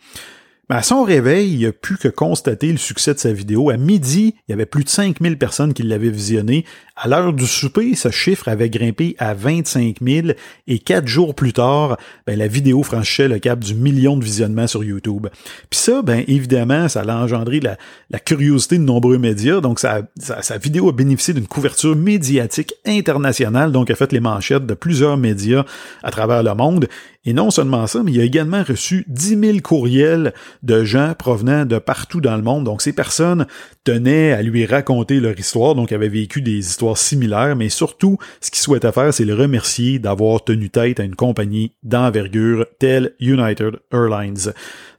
Mais 0.70 0.76
à 0.76 0.84
son 0.84 1.04
réveil, 1.04 1.54
il 1.54 1.66
a 1.66 1.72
pu 1.72 1.96
que 1.96 2.10
constater 2.10 2.72
le 2.72 2.78
succès 2.78 3.14
de 3.14 3.20
sa 3.20 3.32
vidéo. 3.32 3.70
À 3.70 3.78
midi, 3.78 4.36
il 4.48 4.52
y 4.52 4.54
avait 4.54 4.66
plus 4.66 4.84
de 4.84 4.90
5000 4.90 5.38
personnes 5.38 5.74
qui 5.74 5.84
l'avaient 5.84 6.10
visionné. 6.10 6.66
À 6.98 7.08
l'heure 7.08 7.32
du 7.32 7.46
souper, 7.46 7.96
ce 7.96 8.10
chiffre 8.10 8.50
avait 8.50 8.70
grimpé 8.70 9.16
à 9.20 9.34
25 9.34 9.98
000 10.02 10.28
et 10.66 10.80
quatre 10.80 11.08
jours 11.08 11.36
plus 11.36 11.54
tard, 11.54 11.98
ben, 12.26 12.38
la 12.38 12.48
vidéo 12.48 12.84
franchissait 12.84 13.28
le 13.28 13.40
cap 13.40 13.60
du 13.60 13.76
million 13.76 14.18
de 14.18 14.26
visionnements 14.26 14.68
sur 14.68 14.84
YouTube. 14.84 15.28
Puis 15.70 15.80
ça, 15.80 16.02
ben, 16.02 16.24
évidemment, 16.28 16.90
ça 16.90 17.02
a 17.02 17.16
engendré 17.16 17.60
la, 17.62 17.78
curiosité 18.20 18.78
de 18.78 18.84
nombreux 18.84 19.20
médias. 19.20 19.62
Donc, 19.62 19.80
sa, 19.80 20.02
sa, 20.18 20.58
vidéo 20.58 20.90
a 20.90 20.92
bénéficié 20.92 21.34
d'une 21.34 21.48
couverture 21.48 21.96
médiatique 21.96 22.74
internationale, 22.86 23.72
donc 23.72 23.92
a 23.92 23.96
fait 23.96 24.12
les 24.12 24.20
manchettes 24.20 24.66
de 24.66 24.74
plusieurs 24.74 25.18
médias 25.18 25.66
à 26.04 26.12
travers 26.12 26.44
le 26.44 26.54
monde. 26.56 26.88
Et 27.28 27.34
non 27.34 27.52
seulement 27.52 27.88
ça, 27.88 28.04
mais 28.04 28.14
il 28.14 28.22
a 28.22 28.24
également 28.24 28.64
reçu 28.64 29.04
10 29.10 29.40
000 29.40 29.58
courriels 29.62 30.34
de 30.64 30.86
gens 30.86 31.14
provenant 31.14 31.66
de 31.66 31.78
partout 31.78 32.22
dans 32.22 32.38
le 32.38 32.42
monde. 32.42 32.64
Donc, 32.64 32.82
ces 32.82 32.94
personnes 32.94 33.48
tenaient 33.84 34.32
à 34.32 34.42
lui 34.42 34.66
raconter 34.66 35.20
leur 35.20 35.38
histoire, 35.38 35.76
donc 35.76 35.92
avaient 35.92 36.08
vécu 36.08 36.42
des 36.42 36.60
histoires 36.60 36.98
similaires, 36.98 37.58
mais 37.58 37.68
surtout, 37.68 38.18
ce 38.40 38.50
qu'il 38.50 38.62
souhaitait 38.62 38.94
faire, 38.94 39.14
c'est 39.14 39.26
le 39.26 39.36
remercier 39.36 40.00
d'avoir 40.00 40.42
tenu 40.42 40.70
tête 40.70 41.02
à 41.02 41.04
une 41.04 41.16
compagnie 41.16 41.74
d'envergure 41.84 42.66
telle 42.80 43.14
United 43.20 43.76
Airlines. 43.92 44.54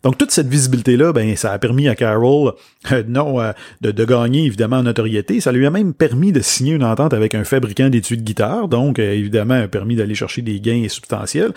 Donc 0.05 0.17
toute 0.17 0.31
cette 0.31 0.47
visibilité-là, 0.47 1.13
ben, 1.13 1.35
ça 1.37 1.53
a 1.53 1.59
permis 1.59 1.89
à 1.89 1.97
Carol 1.97 2.53
euh, 2.93 3.03
non 3.09 3.41
euh, 3.41 3.53
de, 3.81 4.05
gagner 4.05 4.45
évidemment 4.45 4.77
en 4.77 4.85
notoriété. 4.85 5.41
Ça 5.41 5.51
lui 5.51 5.67
a 5.67 5.71
même 5.71 5.93
permis 5.93 6.31
de 6.31 6.41
signer 6.41 6.75
une 6.75 6.85
entente 6.85 7.13
avec 7.13 7.35
un 7.35 7.45
fabricant 7.45 7.89
d'étuis 7.89 8.17
de 8.17 8.23
guitare, 8.23 8.69
donc 8.69 8.99
euh, 8.99 9.13
évidemment 9.13 9.55
a 9.55 9.69
permis 9.69 9.97
d'aller 9.97 10.15
chercher 10.15 10.43
des 10.43 10.61
gains 10.61 10.87
substantiels. 10.89 11.53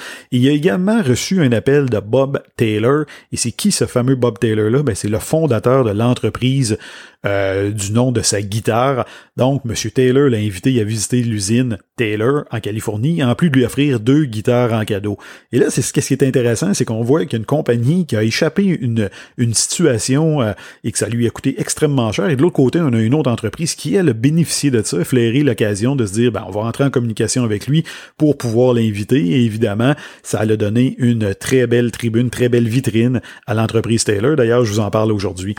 Également 0.61 1.01
reçu 1.01 1.41
un 1.41 1.51
appel 1.51 1.89
de 1.89 1.99
Bob 1.99 2.41
Taylor. 2.55 3.05
Et 3.31 3.37
c'est 3.37 3.51
qui 3.51 3.71
ce 3.71 3.85
fameux 3.85 4.15
Bob 4.15 4.37
Taylor-là? 4.37 4.83
Ben, 4.83 4.93
c'est 4.93 5.09
le 5.09 5.19
fondateur 5.19 5.83
de 5.83 5.91
l'entreprise 5.91 6.77
du 7.23 7.91
nom 7.91 8.11
de 8.11 8.21
sa 8.21 8.41
guitare. 8.41 9.05
Donc, 9.37 9.61
M. 9.63 9.75
Taylor 9.93 10.27
l'a 10.27 10.39
invité 10.39 10.79
à 10.81 10.83
visiter 10.83 11.21
l'usine 11.21 11.77
Taylor 11.95 12.45
en 12.49 12.59
Californie, 12.59 13.23
en 13.23 13.35
plus 13.35 13.51
de 13.51 13.57
lui 13.57 13.65
offrir 13.65 13.99
deux 13.99 14.25
guitares 14.25 14.73
en 14.73 14.85
cadeau. 14.85 15.19
Et 15.51 15.59
là, 15.59 15.69
c'est 15.69 15.83
ce 15.83 15.93
qui 15.93 15.99
est 15.99 16.23
intéressant, 16.23 16.73
c'est 16.73 16.83
qu'on 16.83 17.03
voit 17.03 17.25
qu'il 17.25 17.33
y 17.33 17.35
a 17.35 17.37
une 17.37 17.45
compagnie 17.45 18.07
qui 18.07 18.15
a 18.15 18.23
échappé 18.23 18.63
une, 18.63 19.11
une 19.37 19.53
situation 19.53 20.41
euh, 20.41 20.53
et 20.83 20.91
que 20.91 20.97
ça 20.97 21.07
lui 21.07 21.27
a 21.27 21.29
coûté 21.29 21.61
extrêmement 21.61 22.11
cher. 22.11 22.27
Et 22.29 22.35
de 22.35 22.41
l'autre 22.41 22.55
côté, 22.55 22.79
on 22.81 22.91
a 22.91 22.99
une 22.99 23.13
autre 23.13 23.29
entreprise 23.29 23.75
qui, 23.75 23.93
elle, 23.93 24.09
a 24.09 24.13
bénéficié 24.13 24.71
de 24.71 24.81
ça, 24.81 25.03
flairé 25.05 25.43
l'occasion 25.43 25.95
de 25.95 26.07
se 26.07 26.13
dire, 26.13 26.31
ben, 26.31 26.43
on 26.47 26.51
va 26.51 26.61
entrer 26.61 26.83
en 26.83 26.89
communication 26.89 27.43
avec 27.43 27.67
lui 27.67 27.83
pour 28.17 28.35
pouvoir 28.35 28.73
l'inviter. 28.73 29.19
Et 29.19 29.45
évidemment, 29.45 29.93
ça 30.23 30.39
a 30.39 30.45
donné 30.57 30.95
une 30.97 31.33
très 31.35 31.67
belle 31.67 31.91
tribune, 31.91 32.29
très 32.29 32.49
belle 32.49 32.67
vitrine 32.67 33.21
à 33.47 33.53
l'entreprise 33.53 34.03
Taylor. 34.03 34.35
D'ailleurs, 34.35 34.65
je 34.65 34.71
vous 34.71 34.79
en 34.79 34.91
parle 34.91 35.11
aujourd'hui. 35.11 35.55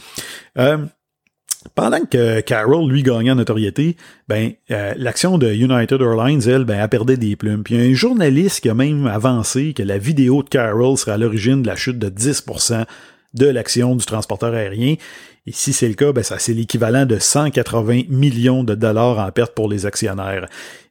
Euh, 0.58 0.78
pendant 1.75 2.04
que 2.04 2.40
Carol, 2.40 2.90
lui, 2.90 3.02
gagnait 3.02 3.30
en 3.30 3.37
notoriété, 3.37 3.96
ben, 4.28 4.52
euh, 4.70 4.92
l'action 4.96 5.38
de 5.38 5.52
United 5.52 6.00
Airlines, 6.00 6.42
elle, 6.46 6.64
ben, 6.64 6.80
a 6.80 6.88
perdu 6.88 7.16
des 7.16 7.37
plumes. 7.37 7.62
Puis 7.62 7.75
il 7.75 7.80
y 7.80 7.87
a 7.87 7.90
un 7.90 7.94
journaliste 7.94 8.61
qui 8.61 8.68
a 8.68 8.75
même 8.75 9.06
avancé 9.06 9.72
que 9.72 9.82
la 9.82 9.99
vidéo 9.99 10.42
de 10.42 10.49
Carol 10.49 10.96
serait 10.96 11.12
à 11.12 11.18
l'origine 11.18 11.62
de 11.62 11.68
la 11.68 11.76
chute 11.76 11.99
de 11.99 12.08
10% 12.08 12.84
de 13.34 13.46
l'action 13.46 13.96
du 13.96 14.04
transporteur 14.04 14.54
aérien. 14.54 14.96
Et 15.46 15.52
si 15.52 15.72
c'est 15.72 15.88
le 15.88 15.94
cas, 15.94 16.12
ben 16.12 16.22
ça 16.22 16.38
c'est 16.38 16.52
l'équivalent 16.52 17.06
de 17.06 17.18
180 17.18 18.02
millions 18.08 18.62
de 18.62 18.75
dollars 18.75 19.18
en 19.18 19.30
perte 19.32 19.54
pour 19.54 19.68
les 19.68 19.87
actionnaires. 19.87 20.46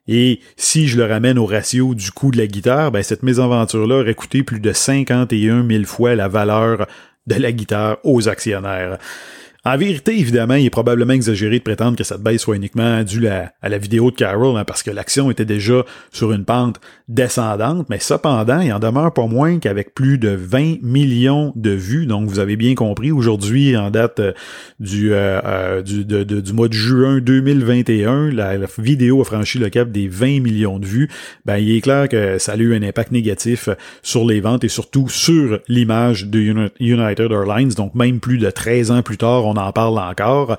Et 0.08 0.40
si 0.56 0.88
je 0.88 0.96
le 0.96 1.04
ramène 1.04 1.38
au 1.38 1.46
ratio 1.46 1.94
du 1.94 2.10
coût 2.10 2.30
de 2.30 2.38
la 2.38 2.46
guitare, 2.46 2.90
ben 2.90 3.02
cette 3.02 3.22
mésaventure-là 3.22 4.00
aurait 4.00 4.14
coûté 4.14 4.42
plus 4.42 4.60
de 4.60 4.72
51 4.72 5.66
000 5.66 5.84
fois 5.84 6.14
la 6.14 6.28
valeur 6.28 6.86
de 7.26 7.34
la 7.36 7.52
guitare 7.52 7.98
aux 8.02 8.28
actionnaires. 8.28 8.98
En 9.64 9.76
vérité, 9.76 10.18
évidemment, 10.18 10.54
il 10.54 10.66
est 10.66 10.70
probablement 10.70 11.12
exagéré 11.12 11.60
de 11.60 11.62
prétendre 11.62 11.96
que 11.96 12.02
cette 12.02 12.20
baisse 12.20 12.40
soit 12.40 12.56
uniquement 12.56 13.04
due 13.04 13.28
à, 13.28 13.52
la 13.62 13.78
vidéo 13.78 14.10
de 14.10 14.16
Carroll, 14.16 14.56
hein, 14.56 14.64
parce 14.64 14.82
que 14.82 14.90
l'action 14.90 15.30
était 15.30 15.44
déjà 15.44 15.84
sur 16.10 16.32
une 16.32 16.44
pente 16.44 16.80
descendante, 17.06 17.86
mais 17.88 18.00
cependant, 18.00 18.58
il 18.58 18.72
en 18.72 18.80
demeure 18.80 19.14
pas 19.14 19.28
moins 19.28 19.60
qu'avec 19.60 19.94
plus 19.94 20.18
de 20.18 20.30
20 20.30 20.82
millions 20.82 21.52
de 21.54 21.70
vues, 21.70 22.06
donc 22.06 22.28
vous 22.28 22.40
avez 22.40 22.56
bien 22.56 22.74
compris, 22.74 23.12
aujourd'hui, 23.12 23.76
en 23.76 23.92
date 23.92 24.18
euh, 24.18 24.32
du, 24.80 25.12
euh, 25.12 25.40
euh, 25.44 25.82
du 25.82 26.52
mois 26.52 26.66
de 26.66 26.72
juin 26.72 27.20
2021, 27.20 28.32
la, 28.32 28.56
vidéo 28.78 29.20
a 29.20 29.24
franchi 29.24 29.60
le 29.60 29.68
cap 29.68 29.92
des 29.92 30.08
20 30.08 30.40
millions 30.40 30.80
de 30.80 30.86
vues, 30.86 31.08
ben 31.44 31.58
il 31.58 31.76
est 31.76 31.82
clair 31.82 32.08
que 32.08 32.36
ça 32.38 32.54
a 32.54 32.56
eu 32.56 32.74
un 32.74 32.82
impact 32.82 33.12
négatif 33.12 33.68
sur 34.02 34.26
les 34.26 34.40
ventes 34.40 34.64
et 34.64 34.68
surtout 34.68 35.08
sur 35.08 35.60
l'image 35.68 36.26
de 36.26 36.70
United 36.80 37.30
Airlines, 37.30 37.68
donc 37.76 37.94
même 37.94 38.18
plus 38.18 38.38
de 38.38 38.50
13 38.50 38.90
ans 38.90 39.02
plus 39.02 39.18
tard, 39.18 39.44
on 39.44 39.51
en 39.56 39.72
parle 39.72 39.98
encore. 39.98 40.56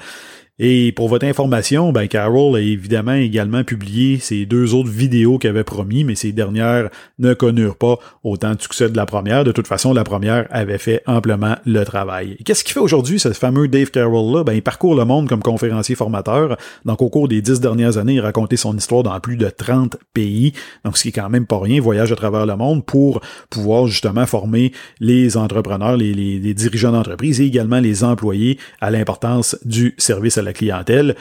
Et 0.59 0.91
pour 0.91 1.09
votre 1.09 1.25
information, 1.25 1.91
ben 1.91 2.07
Carol 2.07 2.55
a 2.55 2.59
évidemment 2.59 3.15
également 3.15 3.63
publié 3.63 4.19
ces 4.19 4.45
deux 4.45 4.75
autres 4.75 4.91
vidéos 4.91 5.39
qu'il 5.39 5.49
avait 5.49 5.63
promis, 5.63 6.03
mais 6.03 6.13
ces 6.13 6.31
dernières 6.31 6.89
ne 7.17 7.33
connurent 7.33 7.75
pas 7.75 7.97
autant 8.23 8.53
de 8.53 8.61
succès 8.61 8.87
de 8.87 8.95
la 8.95 9.07
première. 9.07 9.43
De 9.45 9.51
toute 9.51 9.65
façon, 9.65 9.93
la 9.93 10.03
première 10.03 10.45
avait 10.51 10.77
fait 10.77 11.01
amplement 11.07 11.55
le 11.65 11.83
travail. 11.85 12.37
Qu'est-ce 12.45 12.63
qu'il 12.63 12.73
fait 12.73 12.79
aujourd'hui, 12.79 13.17
ce 13.17 13.33
fameux 13.33 13.67
Dave 13.67 13.89
Carroll-là? 13.89 14.43
Ben, 14.43 14.53
il 14.53 14.61
parcourt 14.61 14.93
le 14.93 15.05
monde 15.05 15.27
comme 15.27 15.41
conférencier 15.41 15.95
formateur. 15.95 16.55
Donc, 16.85 17.01
au 17.01 17.09
cours 17.09 17.27
des 17.27 17.41
dix 17.41 17.59
dernières 17.59 17.97
années, 17.97 18.13
il 18.13 18.19
a 18.19 18.23
raconté 18.23 18.55
son 18.55 18.77
histoire 18.77 19.01
dans 19.01 19.19
plus 19.19 19.37
de 19.37 19.49
30 19.49 19.97
pays. 20.13 20.53
Donc, 20.85 20.97
ce 20.97 21.03
qui 21.03 21.09
est 21.09 21.13
quand 21.13 21.29
même 21.29 21.47
pas 21.47 21.59
rien, 21.59 21.81
voyage 21.81 22.11
à 22.11 22.15
travers 22.15 22.45
le 22.45 22.55
monde 22.55 22.85
pour 22.85 23.21
pouvoir 23.49 23.87
justement 23.87 24.27
former 24.27 24.71
les 24.99 25.35
entrepreneurs, 25.35 25.97
les, 25.97 26.13
les 26.13 26.53
dirigeants 26.53 26.91
d'entreprise 26.91 27.41
et 27.41 27.45
également 27.45 27.79
les 27.79 28.03
employés 28.03 28.59
à 28.81 28.91
l'importance 28.91 29.57
du 29.65 29.95
service 29.97 30.37
à 30.37 30.42
la 30.43 30.53
clientèle. 30.53 31.15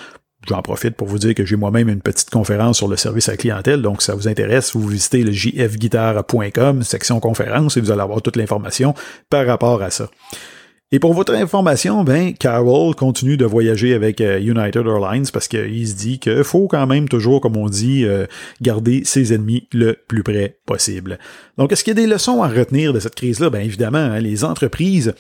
J'en 0.49 0.61
profite 0.61 0.97
pour 0.97 1.07
vous 1.07 1.19
dire 1.19 1.35
que 1.35 1.45
j'ai 1.45 1.57
moi-même 1.57 1.89
une 1.89 2.01
petite 2.01 2.31
conférence 2.31 2.79
sur 2.79 2.89
le 2.89 2.97
service 2.97 3.29
à 3.29 3.33
la 3.33 3.37
clientèle, 3.37 3.81
donc 3.81 4.03
si 4.03 4.07
ça 4.07 4.15
vous 4.17 4.27
intéresse, 4.27 4.75
vous 4.75 4.87
visitez 4.87 5.23
le 5.23 5.31
jfguitar.com, 5.31 6.83
section 6.83 7.21
conférence, 7.21 7.77
et 7.77 7.81
vous 7.81 7.93
allez 7.93 8.01
avoir 8.01 8.23
toute 8.23 8.37
l'information 8.37 8.95
par 9.31 9.47
rapport 9.47 9.83
à 9.83 9.91
ça. 9.91 10.09
Et 10.95 10.99
pour 10.99 11.15
votre 11.15 11.33
information, 11.33 12.05
ben, 12.05 12.35
Carol 12.35 12.95
continue 12.95 13.39
de 13.39 13.47
voyager 13.47 13.95
avec 13.95 14.21
euh, 14.21 14.39
United 14.39 14.87
Airlines 14.87 15.25
parce 15.33 15.49
qu'il 15.49 15.89
se 15.89 15.95
dit 15.95 16.19
qu'il 16.19 16.45
faut 16.45 16.69
quand 16.69 16.87
même 16.87 17.09
toujours, 17.09 17.41
comme 17.41 17.57
on 17.57 17.71
dit, 17.71 18.05
euh, 18.05 18.27
garder 18.61 19.03
ses 19.05 19.33
ennemis 19.33 19.67
le 19.73 19.97
plus 20.07 20.23
près 20.23 20.59
possible. 20.67 21.19
Donc, 21.57 21.73
est-ce 21.73 21.83
qu'il 21.83 21.97
y 21.97 21.99
a 21.99 22.03
des 22.05 22.07
leçons 22.07 22.43
à 22.43 22.49
retenir 22.49 22.93
de 22.93 23.01
cette 23.01 23.15
crise-là? 23.15 23.49
Ben, 23.49 23.63
évidemment, 23.63 23.97
hein, 23.97 24.21
les 24.21 24.45
entreprises 24.45 25.15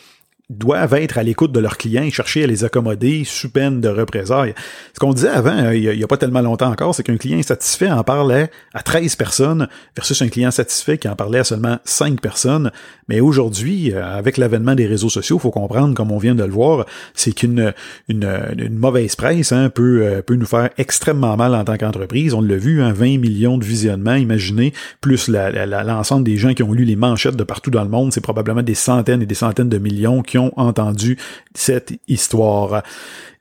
doivent 0.59 0.95
être 0.95 1.19
à 1.19 1.23
l'écoute 1.23 1.53
de 1.53 1.61
leurs 1.61 1.79
clients 1.79 2.03
et 2.03 2.11
chercher 2.11 2.45
à 2.45 2.47
les 2.47 2.65
accommoder 2.65 3.25
sous 3.25 3.51
peine 3.51 3.81
de 3.81 3.89
représailles. 3.89 4.55
Ce 4.95 4.99
qu'on 4.99 5.13
disait 5.13 5.29
avant, 5.29 5.57
euh, 5.57 5.77
il 5.77 5.97
n'y 5.97 6.05
a, 6.05 6.07
pas 6.07 6.17
tellement 6.17 6.41
longtemps 6.41 6.71
encore, 6.71 6.95
c'est 6.95 7.03
qu'un 7.03 7.17
client 7.17 7.39
insatisfait 7.39 7.91
en 7.91 8.05
parlait 8.05 8.51
à 8.75 8.83
13 8.83 9.17
personnes 9.17 9.69
versus 9.97 10.21
un 10.23 10.29
client 10.29 10.51
satisfait 10.51 10.99
qui 10.99 11.09
en 11.09 11.17
parlait 11.17 11.41
à 11.41 11.45
seulement 11.45 11.79
5 11.85 12.21
personnes. 12.21 12.71
Mais 13.09 13.21
aujourd'hui, 13.21 13.93
euh, 13.93 14.05
avec 14.05 14.37
l'avènement 14.37 14.75
des 14.75 14.87
réseaux 14.87 15.09
sociaux, 15.09 15.39
faut 15.39 15.51
comprendre, 15.51 15.95
comme 15.95 16.13
on 16.13 16.19
vient 16.19 16.35
de 16.35 16.45
le 16.45 16.53
voir, 16.53 16.87
c'est 17.15 17.33
qu'une 17.33 17.73
une, 18.09 18.79
mauvaise 18.79 19.17
presse 19.17 19.53
hein, 19.53 19.71
peut, 19.71 20.03
euh, 20.03 20.23
peut 20.23 20.35
nous 20.35 20.47
faire 20.47 20.71
extrêmement 20.79 21.37
mal 21.37 21.55
en 21.55 21.65
tant 21.65 21.77
qu'entreprise. 21.77 22.35
On 22.35 22.41
l'a 22.41 22.57
vu, 22.57 22.83
hein, 22.83 22.93
20 22.93 23.19
millions 23.19 23.59
de 23.59 23.65
visionnements, 23.65 24.15
imaginez, 24.15 24.73
plus 25.01 25.29
l'ensemble 25.29 26.25
des 26.25 26.37
gens 26.37 26.55
qui 26.55 26.63
ont 26.63 26.73
lu 26.73 26.85
les 26.85 26.97
manchettes 26.97 27.37
de 27.37 27.45
partout 27.45 27.71
dans 27.71 27.83
le 27.83 27.89
monde, 27.89 28.13
c'est 28.13 28.21
probablement 28.21 28.63
des 28.63 28.75
centaines 28.75 29.23
et 29.23 29.27
des 29.27 29.35
centaines 29.35 29.69
de 29.69 29.79
millions 29.79 30.23
qui 30.23 30.39
ont 30.39 30.42
entendu 30.57 31.19
cette 31.55 31.93
histoire. 32.09 32.83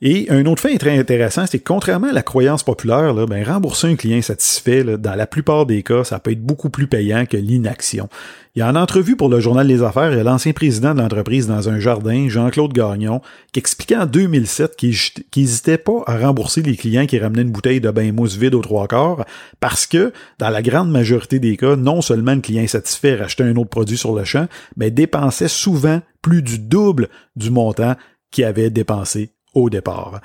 Et 0.01 0.27
un 0.29 0.46
autre 0.46 0.62
fait 0.62 0.77
très 0.77 0.98
intéressant, 0.98 1.46
c'est 1.46 1.60
que 1.60 1.63
contrairement 1.63 2.10
à 2.10 2.13
la 2.13 2.24
croyance 2.24 2.63
populaire, 2.63 3.13
ben, 3.27 3.43
rembourser 3.43 3.88
un 3.88 3.96
client 3.96 4.22
satisfait, 4.22 4.84
dans 4.84 5.15
la 5.15 5.27
plupart 5.27 5.65
des 5.65 5.84
cas, 5.84 6.03
ça 6.03 6.20
peut 6.20 6.31
être 6.31 6.41
beaucoup 6.41 6.70
plus 6.70 6.88
payant 6.88 7.25
que 7.25 7.38
l'inaction. 7.38 8.10
Il 8.53 8.60
y 8.60 8.62
a 8.63 8.67
une 8.67 8.75
entrevue 8.75 9.15
pour 9.15 9.29
le 9.29 9.39
journal 9.39 9.65
Les 9.65 9.81
Affaires, 9.81 10.12
et 10.12 10.24
l'ancien 10.24 10.51
président 10.51 10.93
de 10.93 11.00
l'entreprise 11.00 11.48
dans 11.48 11.70
un 11.70 11.79
jardin, 11.79 12.27
Jean-Claude 12.27 12.74
Gagnon, 12.74 13.22
qui 13.53 13.60
expliquait 13.60 13.96
en 13.96 14.05
2007 14.05 14.75
qu'il 14.75 14.93
n'hésitait 15.38 15.77
pas 15.77 16.03
à 16.05 16.17
rembourser 16.17 16.62
les 16.62 16.75
clients 16.75 17.05
qui 17.05 17.17
ramenaient 17.17 17.43
une 17.43 17.51
bouteille 17.51 17.79
de 17.79 17.89
bain 17.91 18.12
mousse 18.12 18.36
vide 18.36 18.55
aux 18.55 18.62
trois 18.62 18.89
quarts, 18.89 19.24
parce 19.62 19.86
que, 19.86 20.12
dans 20.38 20.50
la 20.50 20.62
grande 20.62 20.91
majorité 20.91 21.39
des 21.39 21.55
cas, 21.55 21.77
non 21.77 22.01
seulement 22.01 22.36
le 22.36 22.41
client 22.41 22.67
satisfait 22.67 23.15
rachetait 23.15 23.43
un 23.43 23.55
autre 23.55 23.70
produit 23.70 23.98
sur 23.98 24.13
le 24.13 24.25
champ, 24.25 24.48
mais 24.75 24.91
dépensait 24.91 25.48
souvent 25.48 26.01
plus 26.22 26.41
du 26.41 26.60
double 26.60 27.08
du 27.38 27.51
montant 27.51 27.96
qu'il 28.31 28.43
avait 28.43 28.70
dépensé 28.70 29.31
au 29.53 29.70
départ. 29.70 30.20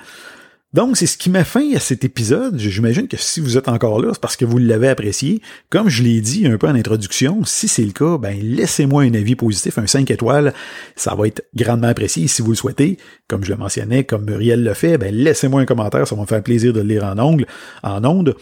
Donc, 0.73 0.97
c'est 0.97 1.05
ce 1.05 1.17
qui 1.17 1.29
met 1.29 1.45
fin 1.45 1.73
à 1.75 1.79
cet 1.79 2.03
épisode. 2.03 2.59
J'imagine 2.59 3.07
que 3.07 3.15
si 3.15 3.39
vous 3.39 3.57
êtes 3.57 3.69
encore 3.69 4.01
là, 4.01 4.09
c'est 4.11 4.19
parce 4.19 4.35
que 4.35 4.43
vous 4.43 4.57
l'avez 4.57 4.89
apprécié. 4.89 5.41
Comme 5.69 5.87
je 5.87 6.03
l'ai 6.03 6.19
dit 6.19 6.45
un 6.45 6.57
peu 6.57 6.67
en 6.67 6.75
introduction, 6.75 7.45
si 7.45 7.69
c'est 7.69 7.85
le 7.85 7.93
cas, 7.93 8.17
ben, 8.17 8.37
laissez-moi 8.41 9.03
un 9.03 9.13
avis 9.13 9.35
positif, 9.35 9.77
un 9.77 9.87
5 9.87 10.11
étoiles. 10.11 10.53
Ça 10.97 11.15
va 11.15 11.27
être 11.27 11.45
grandement 11.55 11.87
apprécié 11.87 12.27
si 12.27 12.41
vous 12.41 12.49
le 12.49 12.57
souhaitez. 12.57 12.97
Comme 13.29 13.45
je 13.45 13.51
le 13.51 13.57
mentionnais, 13.57 14.03
comme 14.03 14.25
Muriel 14.25 14.61
le 14.61 14.73
fait, 14.73 14.97
ben, 14.97 15.15
laissez-moi 15.15 15.61
un 15.61 15.65
commentaire. 15.65 16.05
Ça 16.05 16.15
va 16.15 16.21
me 16.21 16.27
faire 16.27 16.43
plaisir 16.43 16.73
de 16.73 16.81
le 16.81 16.87
lire 16.87 17.05
en 17.05 17.17
ongle, 17.17 17.47
en 17.81 18.03
onde. 18.03 18.35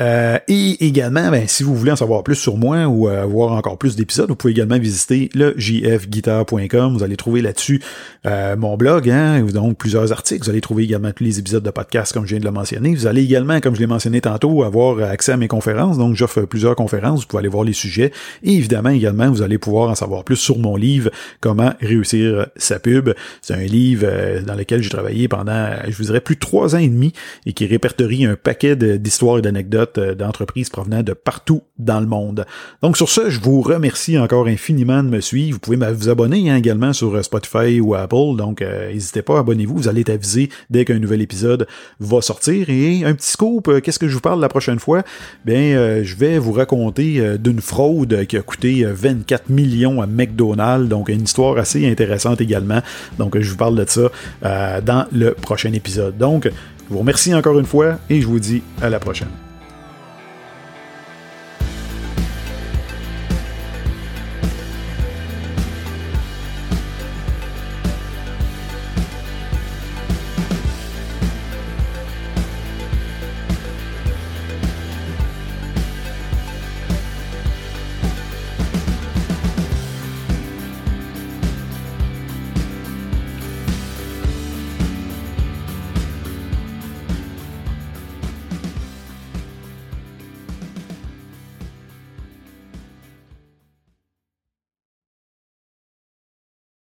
Euh, 0.00 0.38
et 0.48 0.84
également, 0.86 1.30
ben, 1.30 1.46
si 1.46 1.62
vous 1.62 1.76
voulez 1.76 1.92
en 1.92 1.96
savoir 1.96 2.24
plus 2.24 2.34
sur 2.34 2.56
moi 2.56 2.86
ou 2.86 3.08
euh, 3.08 3.24
voir 3.24 3.52
encore 3.52 3.78
plus 3.78 3.94
d'épisodes, 3.94 4.28
vous 4.28 4.34
pouvez 4.34 4.52
également 4.52 4.78
visiter 4.78 5.30
le 5.34 5.54
jfguitar.com. 5.56 6.96
Vous 6.96 7.04
allez 7.04 7.16
trouver 7.16 7.42
là-dessus 7.42 7.80
euh, 8.26 8.56
mon 8.56 8.76
blog, 8.76 9.08
hein, 9.08 9.42
donc 9.42 9.78
plusieurs 9.78 10.10
articles. 10.10 10.44
Vous 10.44 10.50
allez 10.50 10.60
trouver 10.60 10.82
également 10.82 11.12
tous 11.12 11.22
les 11.22 11.38
épisodes 11.38 11.62
de 11.62 11.70
podcast 11.70 12.12
comme 12.12 12.24
je 12.24 12.30
viens 12.30 12.40
de 12.40 12.44
le 12.44 12.50
mentionner. 12.50 12.92
Vous 12.92 13.06
allez 13.06 13.22
également, 13.22 13.60
comme 13.60 13.76
je 13.76 13.80
l'ai 13.80 13.86
mentionné 13.86 14.20
tantôt, 14.20 14.64
avoir 14.64 14.98
accès 15.08 15.30
à 15.30 15.36
mes 15.36 15.48
conférences. 15.48 15.96
Donc 15.96 16.16
j'offre 16.16 16.42
plusieurs 16.42 16.74
conférences. 16.74 17.20
Vous 17.20 17.26
pouvez 17.28 17.40
aller 17.40 17.48
voir 17.48 17.62
les 17.62 17.72
sujets. 17.72 18.10
Et 18.42 18.54
évidemment, 18.54 18.90
également, 18.90 19.30
vous 19.30 19.42
allez 19.42 19.58
pouvoir 19.58 19.90
en 19.90 19.94
savoir 19.94 20.24
plus 20.24 20.36
sur 20.36 20.58
mon 20.58 20.76
livre 20.76 21.10
Comment 21.40 21.72
réussir 21.80 22.46
sa 22.56 22.80
pub. 22.80 23.10
C'est 23.42 23.54
un 23.54 23.58
livre 23.58 24.06
dans 24.44 24.54
lequel 24.54 24.82
j'ai 24.82 24.90
travaillé 24.90 25.28
pendant, 25.28 25.70
je 25.86 25.96
vous 25.96 26.04
dirais, 26.04 26.20
plus 26.20 26.34
de 26.34 26.40
trois 26.40 26.74
ans 26.74 26.78
et 26.78 26.88
demi 26.88 27.12
et 27.46 27.52
qui 27.52 27.66
répertorie 27.66 28.24
un 28.24 28.34
paquet 28.34 28.74
d'histoires 28.74 29.38
et 29.38 29.42
d'anecdotes 29.42 29.83
euh, 29.98 30.14
d'entreprises 30.14 30.68
provenant 30.68 31.02
de 31.02 31.12
partout 31.12 31.62
dans 31.78 32.00
le 32.00 32.06
monde. 32.06 32.46
Donc 32.82 32.96
sur 32.96 33.08
ce, 33.08 33.30
je 33.30 33.40
vous 33.40 33.60
remercie 33.60 34.18
encore 34.18 34.46
infiniment 34.46 35.02
de 35.02 35.08
me 35.08 35.20
suivre. 35.20 35.54
Vous 35.54 35.60
pouvez 35.60 35.92
vous 35.92 36.08
abonner 36.08 36.50
hein, 36.50 36.56
également 36.56 36.92
sur 36.92 37.14
euh, 37.14 37.22
Spotify 37.22 37.80
ou 37.80 37.94
Apple. 37.94 38.36
Donc 38.36 38.62
euh, 38.62 38.92
n'hésitez 38.92 39.22
pas, 39.22 39.38
abonnez-vous. 39.38 39.76
Vous 39.76 39.88
allez 39.88 40.02
être 40.02 40.10
avisé 40.10 40.48
dès 40.70 40.84
qu'un 40.84 40.98
nouvel 40.98 41.22
épisode 41.22 41.66
va 42.00 42.20
sortir. 42.20 42.70
Et 42.70 43.04
un 43.04 43.14
petit 43.14 43.30
scoop, 43.30 43.80
qu'est-ce 43.82 43.98
que 43.98 44.08
je 44.08 44.14
vous 44.14 44.20
parle 44.20 44.40
la 44.40 44.48
prochaine 44.48 44.78
fois? 44.78 45.02
Bien, 45.44 46.02
je 46.02 46.16
vais 46.16 46.38
vous 46.38 46.52
raconter 46.52 47.38
d'une 47.38 47.60
fraude 47.60 48.26
qui 48.26 48.36
a 48.36 48.42
coûté 48.42 48.84
24 48.84 49.50
millions 49.50 50.00
à 50.00 50.06
McDonald's. 50.06 50.88
Donc 50.88 51.08
une 51.08 51.22
histoire 51.22 51.58
assez 51.58 51.88
intéressante 51.88 52.40
également. 52.40 52.80
Donc 53.18 53.38
je 53.38 53.50
vous 53.50 53.56
parle 53.56 53.76
de 53.76 53.84
ça 53.88 54.80
dans 54.80 55.06
le 55.12 55.32
prochain 55.32 55.72
épisode. 55.72 56.16
Donc, 56.18 56.48
je 56.88 56.92
vous 56.92 56.98
remercie 56.98 57.34
encore 57.34 57.58
une 57.58 57.66
fois 57.66 57.98
et 58.10 58.20
je 58.20 58.26
vous 58.26 58.38
dis 58.38 58.62
à 58.82 58.90
la 58.90 58.98
prochaine. 58.98 59.28